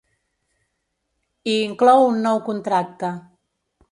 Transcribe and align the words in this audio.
I 1.51 1.59
inclou 1.67 2.05
un 2.07 2.19
nou 2.27 2.41
contracte. 2.49 3.15